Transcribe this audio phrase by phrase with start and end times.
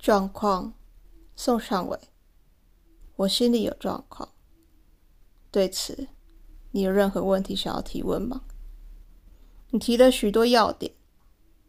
[0.00, 0.72] 状况，
[1.36, 1.98] 宋尚伟，
[3.16, 4.30] 我心里有状况。
[5.50, 6.08] 对此，
[6.70, 8.40] 你有任何问题想要提问吗？
[9.68, 10.94] 你提了许多要点，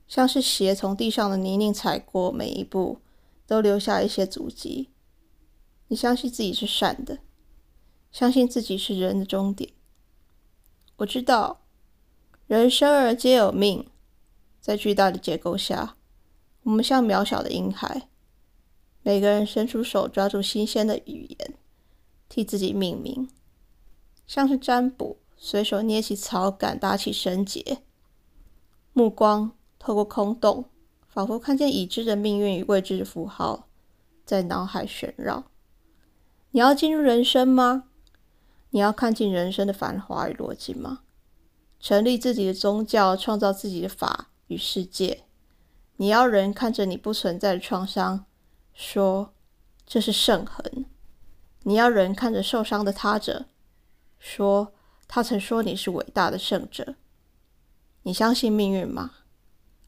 [0.07, 2.99] 像是鞋从地上的泥泞踩过每一步，
[3.46, 4.91] 都留下一些足迹。
[5.89, 7.20] 你相信自己是善的，
[8.13, 9.73] 相信自己是人的终点。
[10.95, 11.59] 我知道，
[12.48, 13.86] 人生而皆有命，
[14.61, 15.98] 在巨大的结构下，
[16.63, 18.07] 我们像渺小的婴孩。
[19.04, 21.53] 每个人伸出手，抓住新鲜的语言，
[22.30, 23.30] 替自己命名，
[24.27, 27.79] 像是占卜，随手捏起草杆，打起绳结，
[28.93, 30.66] 目光透过空洞，
[31.07, 33.67] 仿佛看见已知的命运与未知的符号
[34.23, 35.45] 在脑海旋绕。
[36.52, 37.85] 你要进入人生吗？
[38.70, 40.99] 你要看尽人生的繁华与逻辑吗？
[41.79, 45.23] 成立自己的宗教，创造自己的法与世界。
[45.98, 48.26] 你要人看着你不存在的创伤。
[48.73, 49.34] 说
[49.85, 50.85] 这是圣痕，
[51.63, 53.46] 你要人看着受伤的他者，
[54.18, 54.73] 说
[55.07, 56.96] 他曾说你是伟大的圣者。
[58.04, 59.12] 你相信命运吗？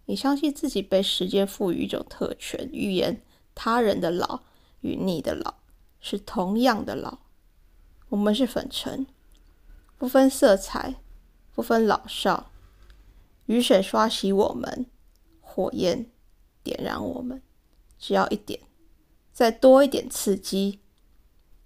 [0.05, 3.23] 你相信自己被时间赋予一种特权，预言
[3.55, 4.41] 他人的老
[4.81, 5.55] 与你的老
[5.99, 7.19] 是同样的老。
[8.09, 9.07] 我们是粉尘，
[9.97, 10.95] 不分色彩，
[11.55, 12.51] 不分老少。
[13.45, 14.85] 雨水刷洗我们，
[15.41, 16.11] 火焰
[16.61, 17.41] 点燃我们，
[17.97, 18.59] 只要一点。
[19.33, 20.79] 再多一点刺激，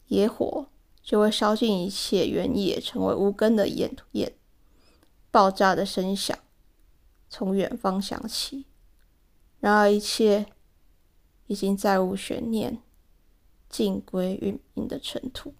[0.07, 0.67] 野火
[1.03, 4.33] 就会烧尽一切原野，成为无根的烟焰。
[5.29, 6.39] 爆炸的声响
[7.29, 8.65] 从远方响起，
[9.59, 10.45] 然而一切
[11.47, 12.81] 已经再无悬念，
[13.69, 15.53] 尽归于命的尘土。